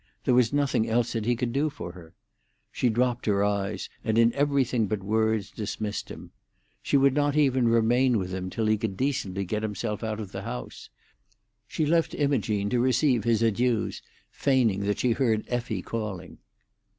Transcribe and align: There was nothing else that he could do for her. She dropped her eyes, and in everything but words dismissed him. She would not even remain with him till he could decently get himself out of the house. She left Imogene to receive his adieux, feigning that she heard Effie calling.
There 0.23 0.33
was 0.33 0.51
nothing 0.51 0.89
else 0.89 1.13
that 1.13 1.27
he 1.27 1.35
could 1.35 1.53
do 1.53 1.69
for 1.69 1.91
her. 1.91 2.15
She 2.71 2.89
dropped 2.89 3.27
her 3.27 3.43
eyes, 3.43 3.87
and 4.03 4.17
in 4.17 4.33
everything 4.33 4.87
but 4.87 5.03
words 5.03 5.51
dismissed 5.51 6.09
him. 6.09 6.31
She 6.81 6.97
would 6.97 7.13
not 7.13 7.35
even 7.37 7.67
remain 7.67 8.17
with 8.17 8.33
him 8.33 8.49
till 8.49 8.65
he 8.65 8.79
could 8.79 8.97
decently 8.97 9.45
get 9.45 9.61
himself 9.61 10.03
out 10.03 10.19
of 10.19 10.31
the 10.31 10.41
house. 10.41 10.89
She 11.67 11.85
left 11.85 12.15
Imogene 12.15 12.71
to 12.71 12.79
receive 12.79 13.25
his 13.25 13.43
adieux, 13.43 13.91
feigning 14.31 14.79
that 14.85 14.97
she 14.97 15.11
heard 15.11 15.45
Effie 15.49 15.83
calling. 15.83 16.39